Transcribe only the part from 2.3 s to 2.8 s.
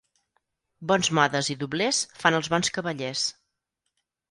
els bons